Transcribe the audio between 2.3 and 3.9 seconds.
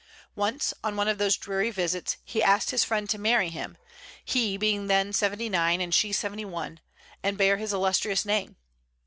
asked his friend to marry him,